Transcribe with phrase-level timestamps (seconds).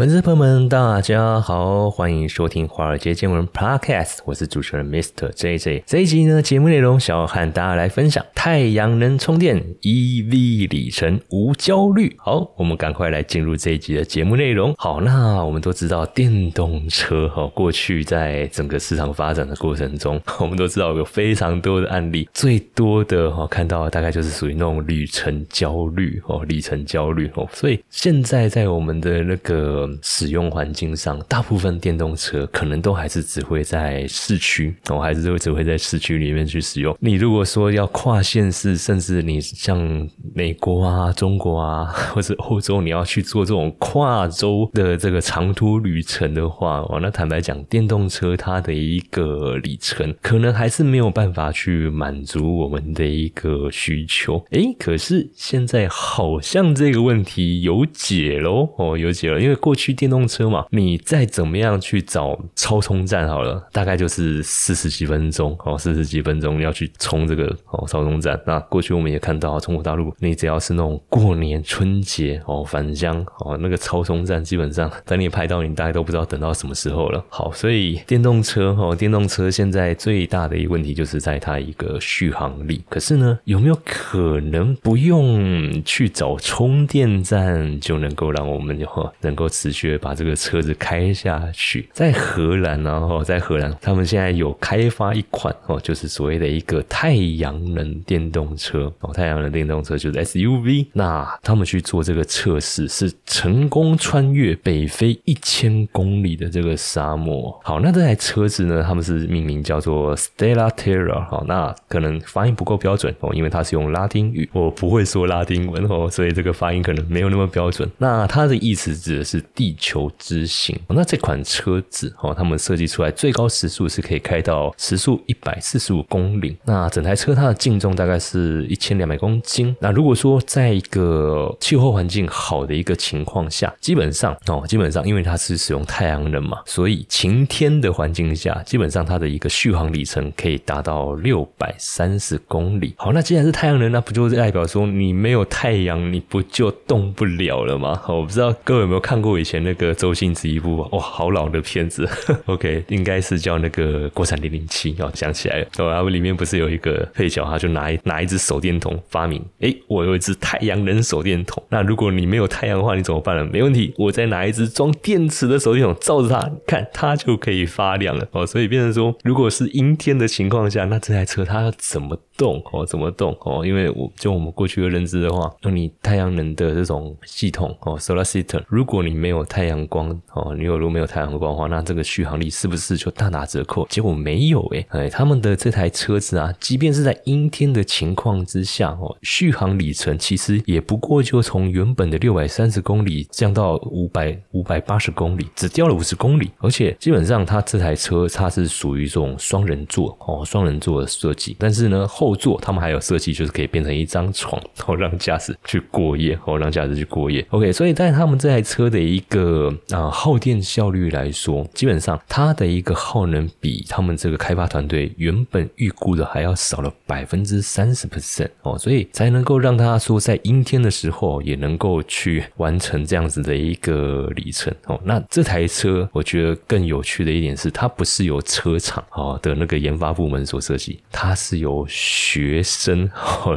[0.00, 5.30] 粉丝朋友们，大家好，欢迎收听华尔街见闻 Podcast，我是主持人 Mr.
[5.30, 5.82] JJ。
[5.84, 12.16] 这一集呢，节目内容想要和大家来分享太阳能充电 EV 里程无焦虑。
[12.16, 14.74] 好，我们赶快来进入这一集的节目内容。
[14.78, 27.46] 好，那我们都知道电动车哈，过去在整个市场发展的过程中， 我们都知道有非常多的案例，最多的哈看到大概就是属于那种里程焦虑哦，里程焦虑哦。
[27.52, 36.96] 所以现在在我们的那个使用环境上，大部分电动车可能都还是只会在市区，哦，还是会只会在市区里面去使用。
[37.00, 54.44] 你如果说要跨县市，甚至你像美国啊、中国啊，或者欧洲，你要去做这种跨州的这个长途旅程的话，哦，那坦白讲，电动车它的一个里程，可能还是没有办法去满足我们的一个需求。
[54.50, 59.79] 诶，可是现在好像这个问题有解喽，哦，有解了，因为过去。
[59.80, 68.38] 去电动车嘛，你再怎么样去找超充站好了，大概就是四十几分钟哦，四十几分钟要去充这个哦超充站。
[68.46, 77.24] 那过去我们也看到中国大陆，你只要是那种过年春节哦返乡哦，那个超充站基本上等你拍到，你大概都不知道等到什么时候了。
[77.30, 82.82] 好，所以电动车哦，电动车现在最大的一个问题就是在它一个续航力。
[82.88, 100.86] 可是呢，有没有可能不用去找充电站就能够让我们哦能够持续把这个车子开下去，在荷兰呢，哦，在荷兰，他们现在有开发一款哦，就是所谓的一个太阳能电动车哦，太阳能电动车就是 SUV。
[100.94, 107.60] 那他们去做这个测试，是成功穿越北非一千公里的这个沙漠。
[107.62, 111.28] 好，那这台车子呢，他们是命名叫做 Stella Terra。
[111.28, 117.86] 好，那可能发音不够标准哦，因为它是用拉丁语，我不会说拉丁文哦，所以这个发音可能没有那么标准。
[117.98, 119.76] 那它的意思指的是地。
[119.80, 126.54] 球之行，那这款车子哦，他们设计出来最高时速是可以开到时速一百四十五公里。
[126.66, 129.74] 那整台车它的净重大概是一千两百公斤。
[129.80, 142.92] 那如果说在一个气候环境好的一个情况下，基本上哦，基本上因为它是使用太阳能嘛，所以晴天的环境下，基本上它的一个续航里程可以达到六百三十公里。
[142.98, 147.98] 好，那既然是太阳能，那不就是代表说你没有太阳，你不就动不了了吗？
[148.08, 149.90] 我不知道各位有没有看过以前前那个。
[150.00, 152.08] 周星驰一部哇，好老的片子，
[152.46, 163.44] OK，应该是叫那个国产零零七哦，想起来了，哦，他们里面不是有一个配角，他就拿一拿一支手电筒发明，哎，我有一支太阳能手电筒，那如果你没有太阳的话，你怎么办呢？
[163.52, 172.86] 没问题，我再拿一支装电池的手电筒照着它，看它就可以发亮了哦，所以变成说，如果是阴天的情况下，那这台车它要怎么动哦？
[172.86, 173.66] 怎么动哦？
[173.66, 183.86] 因为我就我们过去的认知的话，那你太阳能的这种系统哦，solar system，如果你没没有太阳光哦，你有如果没有太阳光的话，那这个续航力是不是就大打折扣？
[183.88, 196.50] 结果没有诶，哎，他们的这台车子啊，即便是在阴天的情况之下哦，续航里程其实也不过就从原本的六百三十公里降到五百五百八十公里，只掉了五十公里。
[196.58, 201.54] 而且基本上它这台车它是属于这种双人座哦，双人座的设计。
[201.56, 207.46] 但是呢，后座他们还有设计，就是可以变成一张床，然哦，让驾驶去过夜，哦，让驾驶去过夜。
[207.50, 224.98] OK，所以在他们这台车的一一个啊，耗电效率来说，基本上它的一个耗能比他们这个开发团队原本预估的还要少了百分之三十 percent 哦，所以才能够让他说在阴天的时候也能够去完成这样子的一个里程哦。
[225.04, 233.10] 那这台车我觉得更有趣的一点是，它不是由车厂哦的那个研发部门所设计，它是由学生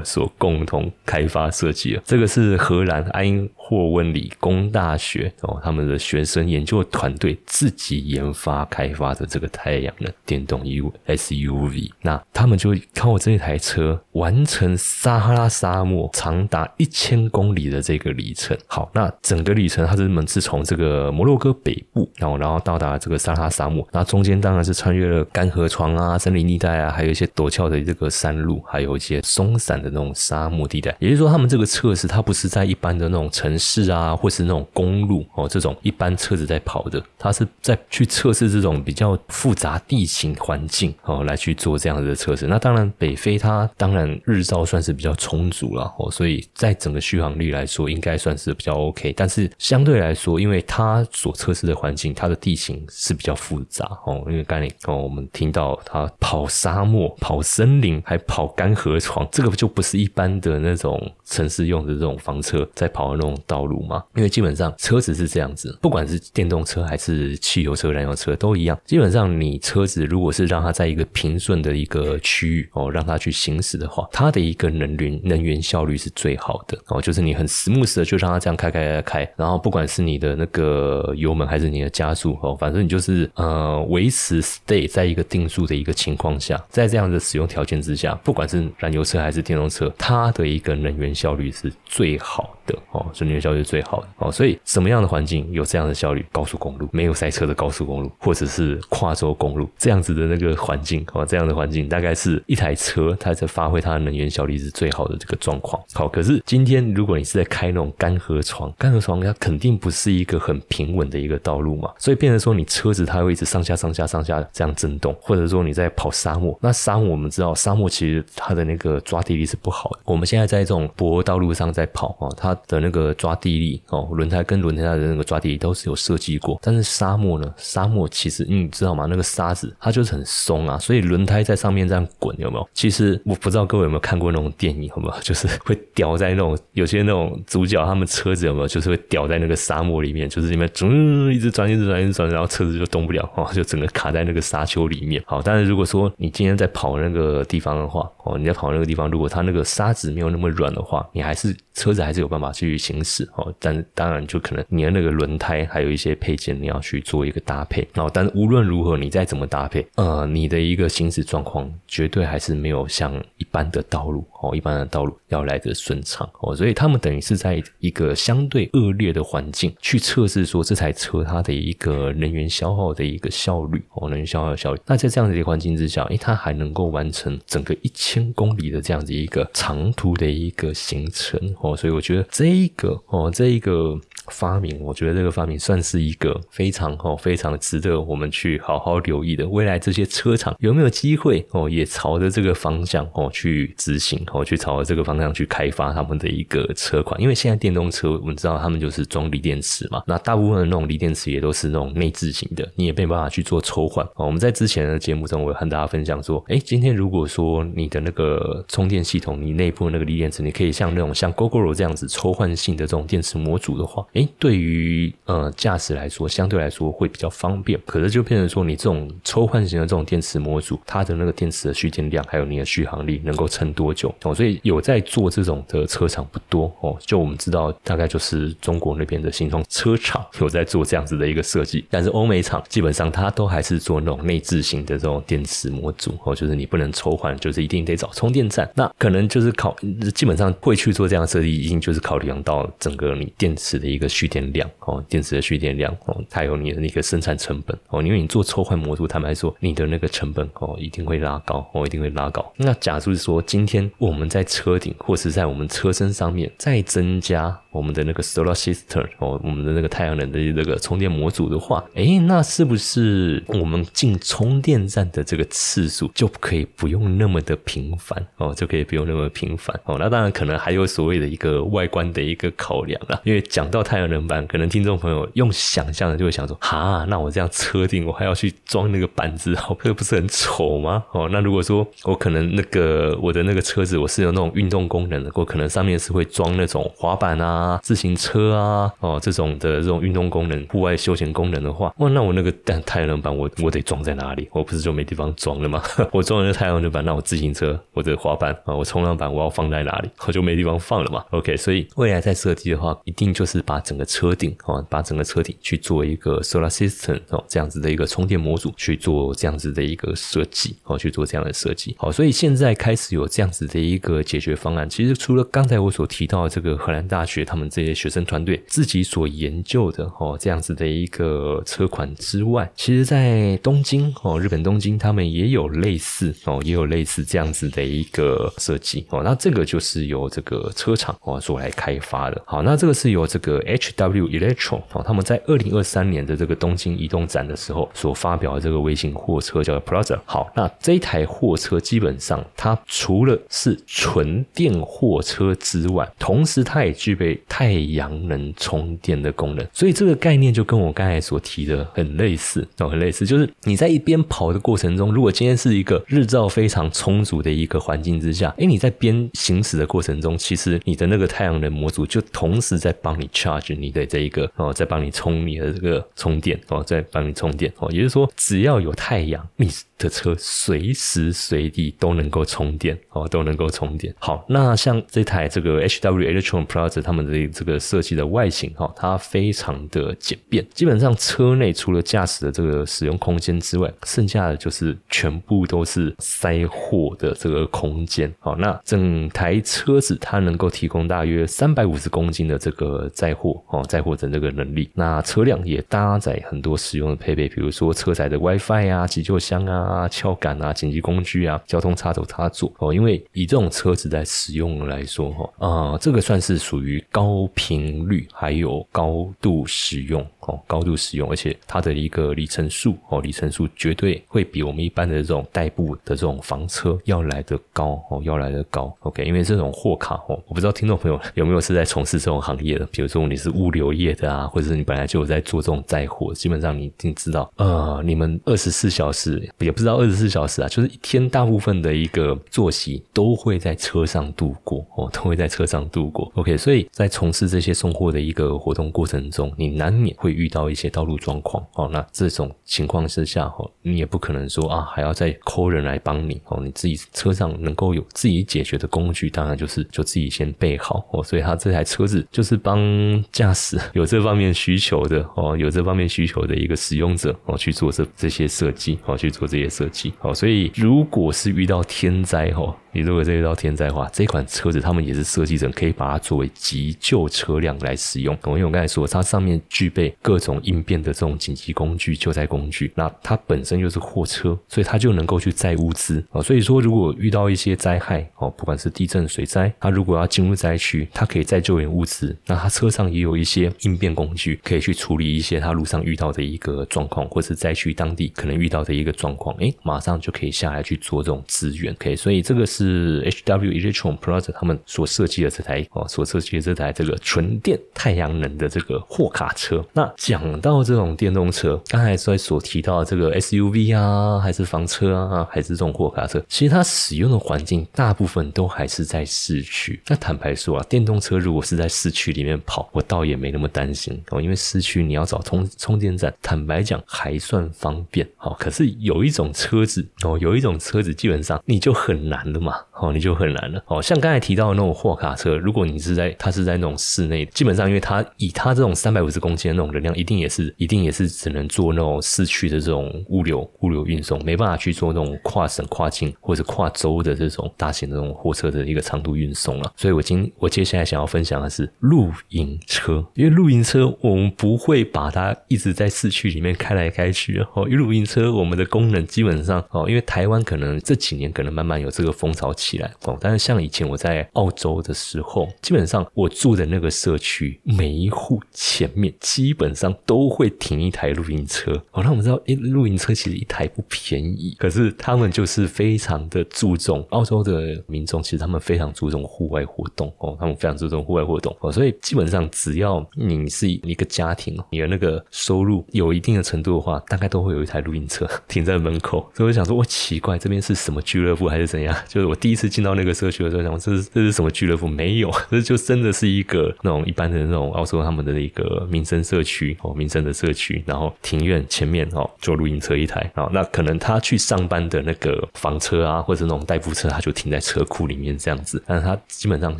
[0.03, 2.01] 所共同开发设计的。
[2.03, 5.97] 这个是荷兰埃因霍温理工大学哦，他们的。
[6.03, 18.57] 学生研究团队自己研发开发的这个太阳能电动 U SUV，那他们就靠这台车完成撒哈拉沙漠长达一千公里的这个里程。
[18.67, 30.93] 好，那整个里程它是们是从这个摩洛哥北部，然后然后到达这个撒哈拉沙漠，那中间当然是穿越了干河床啊、森林地带啊，还有一些陡峭的这个山路，还有一些松散的那种沙漠地带。
[30.99, 35.75] 也就是说，他们这个测试它不是在一般的那种城城市啊，或是那种公路哦这种。
[35.83, 42.47] 一般车子在跑的，它是在去测试这种比较复杂地形环境哦，来去做这样子的测试。
[42.47, 49.13] 那当然，北非它当然日照算是比较充足了哦，所以在整个续航力来说，应该算是比较 OK。
[49.13, 54.23] 但是相对来说，因为它所测试的环境，它的地形是比较复杂哦。
[54.27, 64.03] 因为刚才哦，我们听到它跑沙漠、跑森林，还跑干河床，这个就不是一般的那种城市用的这种房车在跑的那种道路吗？
[64.15, 68.79] 因为基本上车子是这样子，不管是电动车还是汽油车、燃油车都一样。
[68.85, 77.01] 基本上你车子如果是让它在一个平顺的一个区域哦，让它去行驶的话，它的一个能源能源效率是最好的哦。
[77.01, 94.31] 就是你很 smooth 的就让它这样开开开开，然后不管是你的那个油门还是你的加速哦，反正你就是呃维持 stay 在一个定速的一个情况下，在这样的使用条件之下，不管是燃油车还是电动车，它的一个能源效率是最好的哦，所以能源效率是最好的哦。
[94.31, 96.25] 所以什么样的环境有这样的效率？
[96.31, 105.81] 高速公路没有塞车的高速公路，或者是跨州公路这样子的那个环境哦，这样的环境大概是一台车它在发挥它的能源效率是最好的这个状况。
[105.93, 119.99] 好，可是今天如果你是在开那种干河床，干河床它肯定不是一个很平稳的一个道路嘛，所以变成说你车子它会一直上下上下上下这样震动，或者说你在跑沙漠，那沙漠我们知道沙漠其实它的那个抓地力是不好的。
[120.05, 129.05] 我们现在在这种柏油道路上在跑哦，它的那个抓地力哦，轮胎跟轮胎的那个抓地力都是有设计过，但是沙漠呢，沙漠其实你知道吗？
[129.09, 132.69] 那个沙子它就是很松啊，所以轮胎在上面这样滚有没有？
[132.73, 135.17] 其实我不知道各位有没有看过那种电影，好不好？
[135.23, 138.67] 就是会掉在那种有些那种主角他们车子有没有？
[138.67, 145.23] 就是会掉在那个沙漠里面，就是里面嗯一直转一直转一直转，然后车子就动不了哦，就整个卡在那个沙丘里面。
[145.25, 153.53] 好，但是如果说你今天在跑那个地方的话哦，你在跑那个地方，如果它那个沙子没有那么软的话，你还是车子还是有办法去行驶是哦。
[153.59, 158.09] 但当然就可能你的那个轮胎还有一些配件你要去做一个搭配然哦。
[158.13, 166.55] 但无论如何，你再怎么搭配，呃，你的一个行驶状况绝对还是没有像一般的道路哦，一般的道路要来的顺畅哦。
[166.55, 174.81] 所以他们等于是在一个相对恶劣的环境去测试说这台车它的一个能源消耗的一个效率哦，能源消耗的效率。
[174.85, 181.75] 那在这样子的环境之下，诶，它还能够完成整个一千公里的这样子一个长途的一个行程哦。
[181.75, 183.99] 所以我觉得这一个哦，这一个。
[184.29, 189.45] 发明，我觉得这个发明算是一个非常哦，非常值得我们去好好留意的。
[189.45, 197.19] 未来这些车厂有没有机会哦，也朝着这个方向哦去执行哦，去朝着这个方向去开发他们的一个车款？
[197.21, 204.25] 因为现在电动车我们知道他们就是装锂电池嘛，那大部分的那种锂电池也都是那种内置型的，你也没办法去做抽换哦。
[204.25, 214.03] 我们在之前的节目中，我有和大家分享说，哎，今天如果说你的那个充电系统，你内部那个锂电池，你可以像那种像 GoGoRo 这样子抽换性的这种电池模组的话。
[214.13, 217.79] 哎，对于呃驾驶来说，相对来说会比较方便。
[217.85, 224.35] 可是就变成说，你这种抽换型的这种电池模组，它的那个电池的蓄电量，还有你的续航力能够撑多久哦？
[224.35, 226.95] 所以有在做这种的车厂不多哦。
[227.01, 231.83] 就我们知道，大概就是中国那边的新通车厂有在做这样子的一个设计。
[231.89, 238.69] 但是欧美厂基本上它都还是做那种内置型的这种电池模组哦，就是你不能抽换，就是一定得找充电站。
[238.75, 239.75] 那可能就是考，
[240.13, 244.43] 基本上会去做这样设计，已经就是考量到整个你电池的一个蓄电。
[244.53, 252.53] 量哦，电池的蓄电量哦，还有你的那个生产成本哦，因为你做抽换模组，坦白说，你的那个成本哦，一定会拉高哦，一定会拉高。
[252.57, 257.59] 那假如说今天我我们在车顶或是在我们车身上面再增加。
[257.71, 269.97] 我们的那个 solar system 哦，我们的那个太阳能的那个充电模组的话，哎，那是不是我们进充电站的这个次数就可以不用那么的频繁哦，就可以不用那么频繁哦？
[269.97, 281.03] 那当然可能还有所谓的一个外观的一个考量啦，因为讲到太阳能板，可能听众朋友用想象的就会想说，哈，那我这样车顶我还要去装那个板子，哦，这不是很丑吗？
[281.13, 287.79] 哦，那如果说我可能那个我的那个车子我是有那种运动功能的，我可能上面是会装那种滑板啊。
[287.83, 294.47] 自行车啊，哦，这种的这种运动功能、户外休闲功能的话，哇，那我那个但太阳能板，我我得装在哪里？
[294.51, 295.81] 我不是就没地方装了吗？
[296.11, 300.09] 我装了太阳能板，那我自行车、我的滑板啊，我冲浪板，我要放在哪里？
[300.25, 301.23] 我就没地方放了嘛。
[301.31, 311.95] OK，所以未来在设计的话，一定就是把整个车顶哦，把整个车顶去做一个 solar system 哦，这样子的一个充电模组去做这样子的一个设计哦，去做这样的设计。
[311.97, 314.89] 好，所以现在开始有这样子的一个解决方案。
[314.89, 317.43] 其实除了刚才我所提到的这个荷兰大学。
[317.45, 329.21] 他们这些学生团队自己所研究的哦，这样子的一个车款之外，其实，在东京哦，日本东京，他们也有类似哦，也有类似这样子的一个设计哦。
[329.23, 332.41] 那这个就是由这个车厂哦所来开发的。
[332.45, 340.19] 好，那这个是由这个 H W Electro 哦，他们在二零二三年的这个东京移动展的时候所发表的这个微型货车叫 Plaza。
[340.25, 349.65] 好，那这一台货车基本上它除了是纯电货车之外，同时它也具备太阳能充电的功能。
[349.73, 353.25] 所以这个概念就跟我刚才所提的很类似哦，很类似。
[353.25, 367.89] 就是你在一边跑的过程中，如果今天是一个日照非常充足的一个环境之下，哎，你在边行驶的过程中，其实你的那个太阳能模组就同时在帮你 charge 你的这一个哦，在帮你充你的这个充电哦，在帮你充电哦。
[367.91, 374.13] 也就是说，只要有太阳，你的车随时随地都能够充电哦，都能够充电。
[374.19, 388.33] 好，那像这台这个 H W Electron Plus 他们的这个设计的外形哈，它非常的简便，基本上车内除了驾驶的这个使用空间之外，剩下的就是全部都是塞货的这个空间。
[388.39, 394.89] 好，那整台车子它能够提供大约三百五十公斤的这个载货哦，载货的这个能力。
[394.93, 402.93] 那车辆也搭载很多实用的配备，比如说车载的 WiFi 啊、急救箱啊、撬杆啊、紧急工具啊、交通插头插座哦。
[402.93, 410.25] 因为以这种车子在使用来说哈，啊，这个算是属于高频率还有高度使用。
[410.47, 418.93] 哦，高度使用，而且它的一个里程数哦，里程数绝对会比我们一般的这种代步的这种房车要来的高哦，要来的高。
[418.99, 436.29] OK，因为这种货卡哦，我不知道听众朋友有没有是在从事这种行业的，比如说你是物流业的啊，或者是你本来就有在做这种载货，基本上你一定知道，呃，你们二十四小时也不知道二十四小时啊，就是一天大部分的一个作息都会在车上度过哦，都会在车上度过。
[436.35, 440.32] OK，所以在从事这些送货的一个活动过程中，你难免会。
[440.33, 451.23] 遇到一些道路状况哦，那这种情况之下哦，你也不可能说啊还要再抠人来帮你哦，你自己车上能够有自己解决的工具，当然就是就自己先备好哦。
[451.23, 460.33] 所以他这台车子就是帮驾驶 有这方面需求的哦，有这方面需求的一个使用者哦去做这这些设计哦，去做这些设计哦。
[460.33, 462.75] 所以如果是遇到天灾哦。
[462.95, 468.37] 你如果这遇到天灾的话，这款车子他们也是设计成可以把它作为急救车辆来使用。
[468.45, 472.91] 因为我刚才说，它上面具备各种应变的这种紧急工具、救灾工具。
[472.95, 476.41] 那它本身就是货车，所以它就能够去载物资啊。
[476.41, 482.35] 所以说，如果遇到一些灾害哦，不管是地震、水灾，它如果要进入灾区，它可以载救援物资。
[482.45, 489.53] 那它车上也有一些应变工具，可以去处理一些它路上遇到的一个状况，或是灾区当地可能遇到的一个状况。
[489.57, 491.93] 哎，马上就可以下来去做这种支援。
[491.93, 493.21] OK，所以这个是。
[493.25, 499.83] H W Electron Plus 他们所设计的这台哦，所设计的这台这个纯电太阳能的这个货卡车。
[499.93, 510.01] 那讲到这种电动车，刚才在所提到的这个 S U V 啊，还是房车啊，还是这种货卡车，其实它使用的环境大部分都还是在市区。
[510.07, 518.27] 那坦白说啊，电动车如果是在市区里面跑，我倒也没那么担心哦，因为市区你要找充充电站，坦白讲还算方便。
[518.37, 522.75] 好，可是有一种车子哦，有一种车子基本上你就很难了嘛。
[522.93, 523.83] 哦，你就很难了。
[523.87, 539.93] 哦，像刚才提到的那种货卡车，如果你是在它是在那种室内，基本上因为它以它这种三百五十公斤的那种能量，一定也是一定也是只能做那种市区的这种物流物流运送，没办法去做那种跨省跨境或者跨州的这种大型的这种货车的一个长途运送了。
[539.95, 552.73] 所以我今我接下来想要分享的是露营车，因为露营车我们不会把它一直在市区里面开来开去哦，因为露营车我们的功能基本上哦，因为台湾可能这几年可能慢慢有这个风潮。
[552.75, 562.23] 起来哦，但是像以前我在澳洲的时候，基本上我住的那个社区，每一户前面基本上都会停一台露营车哦。
[562.23, 579.39] 那我们知道，诶，露营车其实一台不便宜，可是他们就是非常的注重澳洲的民众，其实他们非常注重户外活动哦，他们非常注重户外活动哦，所以基本上只要你是一个家庭，你的那个收入有一定的程度的话，大概都会有一台露营车 停在门口。
[579.53, 582.15] 所以我想说，我奇怪这边是什么俱乐部还是怎样？
[582.29, 582.93] 就是我第一次。
[582.93, 585.07] 进到那个社区的时候，想这是这是什么俱乐部？
[585.07, 591.03] 没有， 这就真的是一个那种一般的那种澳洲他们的一个民生社区哦，民生的社区。
[591.05, 599.03] 然后庭院前面哦，就露营车一台哦，那可能他去上班的那个房车啊，或者那种代步车，他就停在车库里面这样子。
[599.05, 599.99] 但是他基本上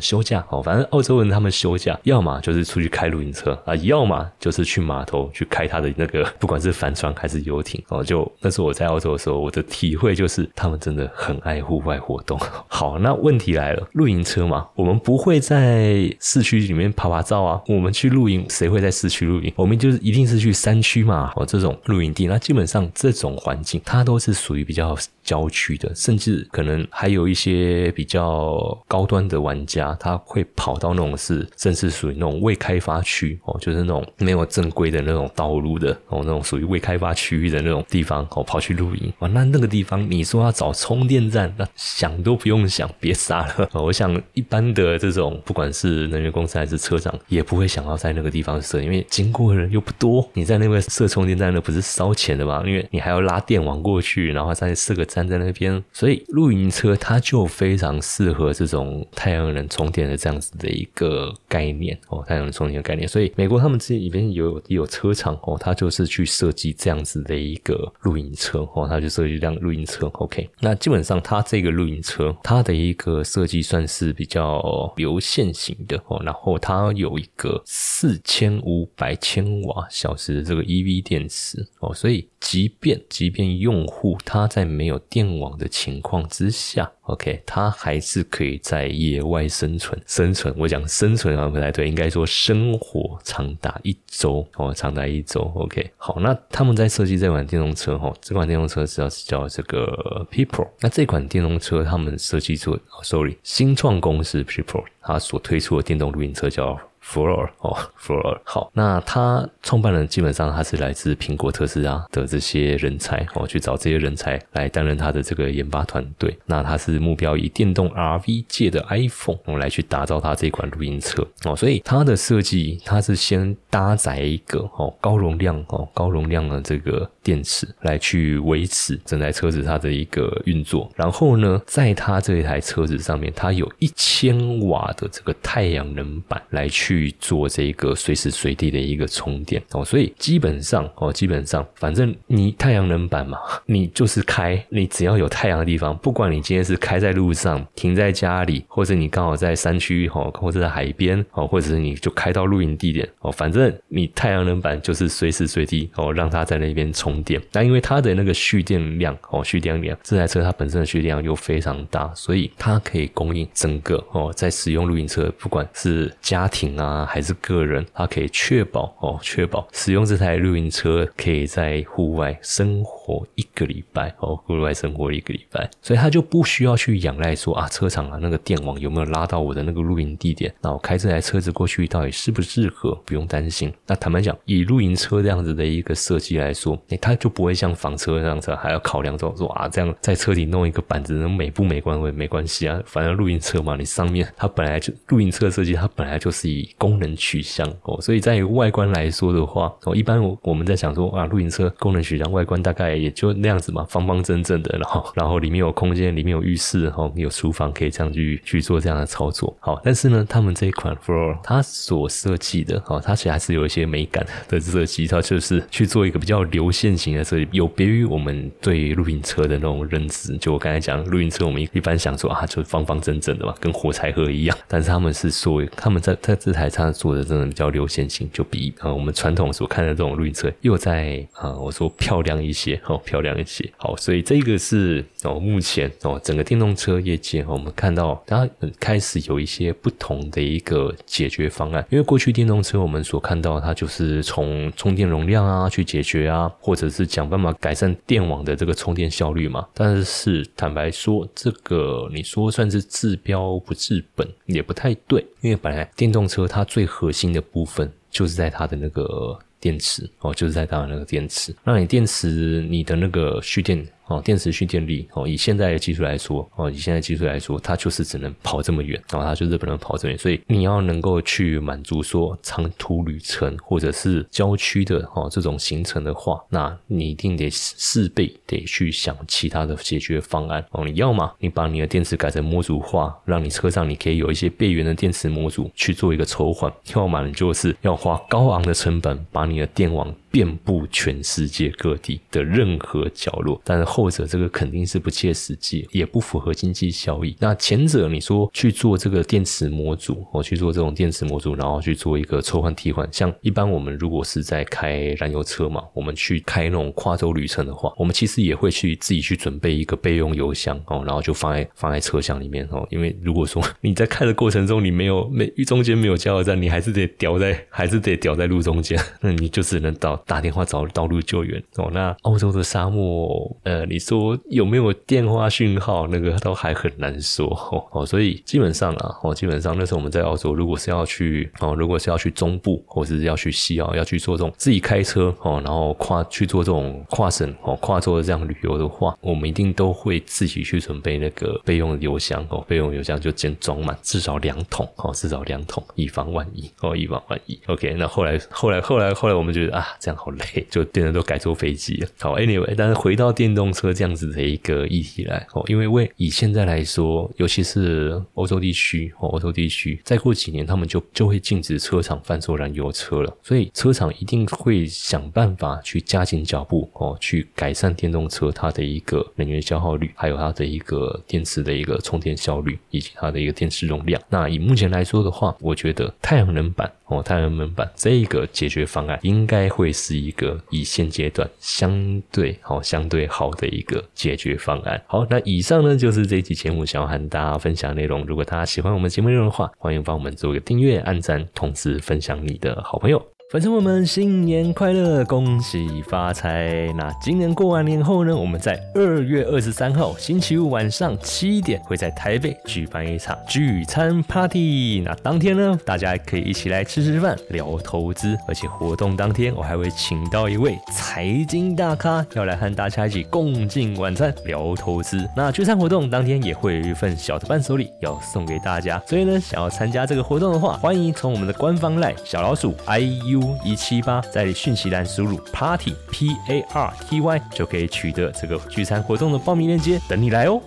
[0.00, 8.02] 休假哦，反正澳洲人他们休假，要么就是出去开露营车啊，要么就是去码头去开他的那个，不管是帆船还是游艇哦。
[8.02, 12.38] 就那是我在澳洲的时候，我的体会就是他们真的很爱户外活动。
[12.68, 17.60] 好，那问题来了，露营车嘛，我们不会在市区里面拍拍照啊。
[17.66, 19.52] 我们去露营，谁会在市区露营？
[19.56, 43.68] 我们就是一定是去山区嘛，哦，这种露营地，那基本上这种环境它都是属于比较郊区的，甚至可能还有一些比较高端的玩家，他会跑到那种是，甚至属于那种未开发区哦，就是那种没有正规的那种道路的哦，那种属于未开发区域的那种地方哦，跑去露营哦，那那个地方你说要找充电站，那想都不用想，别傻了。
[43.72, 50.28] 我想一般的这种不管是能源公司还是车长，也不会想要在那个地方设，因为经过人又不多。
[50.34, 52.62] 你在那边设充电站，那不是烧钱的吗？
[52.66, 55.82] 因为你还要拉电网过去，然后再设个站在那边。
[55.92, 63.06] 所以露营车它就非常适合这种太阳能充电的这样子的一个概念哦，太阳能充电的概念。
[63.06, 70.06] 所以美国他们这里边有有车厂哦，它就是去设计这样子的一个露营车哦，它就设计一辆露营车。
[70.14, 90.54] OK，那基本上它这个露营车它的一个设计算是比较流线型的哦，然后它有一个四千五百千千瓦小时的这个 EV 电池哦，所以即便即便用户他在没有电网的情况之下，OK，他还是可以在野外生存生存。
[90.56, 95.40] 我讲生存啊不太对，应该说生活长达一周哦，长达一周。
[95.54, 100.68] OK，好，那他们在设计这款电动车哈，这款电动车是要叫这个 People。
[100.80, 106.78] 那这款电动车他们设计出，Sorry，新创公司 People，它所推出的电动露营车叫。
[107.06, 116.36] Floor 哦，Floor 好，那他创办人基本上他是来自苹果、特斯拉的这些人才哦，去找这些人才来担任他的这个研发团队。
[116.46, 136.93] 那他是目标以电动 RV 界的 iPhone 来去打造他这款录音车哦，所以它的设计它是先搭载一个哦高容量哦高容量的这个电池来去维持整台车子它的一个运作，然后呢，在它这一台车子上面，它有一千瓦的这个太阳能板来去。
[136.94, 157.40] 去做这个随时随地的一个充电哦，所以基本上哦，基本上反正你太阳能板嘛， 你就是开，你只要有太阳的地方，不管你今天是开在路上、停在家里，或者你刚好在山区哦，或者在海边哦，或者是你就开到露营地点哦，反正你太阳能板就是随时随地哦，让它在那边充电。
[157.52, 166.83] 那因为它的那个蓄电量哦，蓄电量这台车它本身的蓄电量又非常大，所以它可以供应整个哦，在使用露营车，不管是家庭啊。
[166.84, 183.70] 啊，还是个人，他可以确保哦，确保使用这台露营车可以在户外生活活一个礼拜哦，户外生活一个礼拜，所以他就不需要去仰赖说啊，车厂啊那个电网有没有拉到我的那个露营地点，那我开这台车子过去到底适不适合，不用担心。
[183.86, 191.94] 那坦白讲，以露营车这样子的一个设计来说，哎，他就不会像房车这样子还要考量说说啊，这样在车底弄一个板子，能美不美观？
[192.00, 209.54] 会没关系啊，反正露营车嘛，你上面它本来就露营车设计，它本来就是以功能取向哦，所以在外观来说的话哦，一般我我们在想说啊，露营车功能取向外观大概也就那样子嘛，方方正正的，然后 然后里面有空间，里面有浴室，哈，有厨房可以这样去去做这样的操作。
[209.58, 220.36] 好，但是呢，他们这一款 Floor 它所设计的哦，它其实还是有一些美感的设计，它就是去做一个比较流线型的设计，有别于我们对露营车的那种认知。
[220.38, 226.84] 就我刚才讲，露营车我们一般想说啊，就方方正正的嘛，跟火柴盒一样，但是他们是说他们在在这台车。
[226.92, 233.70] 做的真的比较流线型，就比呃我们传统所看的这种露营车又在啊我说漂亮一些哦，漂亮一些。
[233.76, 241.84] 好，所以这个是哦目前哦整个电动车业界哦我们看到它开始有一些不同的一个解决方案。
[241.90, 249.66] 因为过去电动车我们所看到它就是从充电容量啊去解决啊，或者是想办法改善电网的这个充电效率嘛。
[249.74, 261.56] 但是坦白说，这个你说算是治标不治本也不太对，因为本来电动车它最核心的部分就是在它的那个电池哦，就是在刚刚那个电池。
[261.64, 263.82] 那你电池你的那个蓄电。
[264.06, 280.84] 哦，电池蓄电力哦，以现在的技术来说，哦，以现在技术来说，它就是只能跑这么远，然后它就是不能跑这么远，所以你要能够去满足说长途旅程或者是郊区的哦这种行程的话，那你一定得势必得去想其他的解决方案哦。
[280.84, 293.84] 你要么你把你的电池改成模组化，让你车上你可以有一些备源的电池模组去做一个抽换；要么你就是要花高昂的成本把你的电网遍布全世界各地的任何角落，但是。
[293.94, 297.36] 后者这个肯定是不切实际，也不符合经济效益。
[297.38, 321.90] 那前者你说去做这个电池模组，哦，去做这种电池模组，然后去做一个抽换替换，像一般我们如果是在开燃油车嘛，我们去开那种跨州旅程的话，我们其实也会去自己去准备一个备用油箱哦，然后就放在放在车厢里面哦，因为如果说 你在开的过程中你没有没中间没有加油站，你还是得掉在还是得掉在路中间， 那你就只能到打电话找道路救援哦。
[321.92, 326.06] 那欧洲的沙漠，呃，你说有没有电话讯号？
[326.06, 327.46] 那个都还很难说
[327.92, 328.04] 哦。
[328.04, 347.58] 所以基本上啊，哦，基本上那时候我们在澳洲，如果是要去哦，如果是要去中部，或是要去西澳，要去做这种自己开车哦，然后跨去做这种跨省哦、跨州的这样旅游的话，我们一定都会自己去准备那个备用油箱哦，备用油箱就先装满至少两桶哦，至少两桶，以防万一哦，以防万一。
[347.66, 352.08] OK，那后来后来后来后来我们觉得啊，这样好累，就变得都改坐飞机了。
[352.18, 374.20] 好，Anyway，但是回到电动车这样子的一个议题来哦，因为为以现在来说，尤其是欧洲地区哦，欧洲地区再过几年他们就就会禁止车厂贩售燃油车了，所以车厂一定会想办法去加紧脚步哦，去改善电动车它的一个能源消耗率，还有它的一个电池的一个充电效率，以及它的一个电池容量。
[374.28, 385.02] 那以目前来说的话，我觉得太阳能板哦，太阳能板这一个解决方案应该会是一个以现阶段相对好、相对好的一个解决方案。
[385.06, 388.24] 好，那以上呢就是这一期节目想要和大家分享内容。
[388.26, 393.33] 如果大家喜欢我们节目内容的话，欢迎帮我们做一个订阅、按赞，同时分享你的好朋友。
[393.54, 396.92] 粉丝们，新年快乐，恭喜发财！
[396.96, 405.00] 那今年过完年后呢，我们在二月二十三号星期五晚上七点，会在台北举办一场聚餐 party。
[405.04, 415.24] 那当天呢，大家可以一起来吃吃饭、聊投资，而且活动当天我还会请到一位财经大咖，要来和大家一起共进晚餐、聊投资。
[415.36, 423.43] 那聚餐活动当天也会有一份小的伴手礼要送给大家，所以呢，想要参加这个活动的话，欢迎从我们的官方 LINE 小老鼠 iu。
[423.64, 430.60] 一七八，在讯息栏输入 party p a r t y 就可以取得这个聚餐活动的报名链接，等你来哦。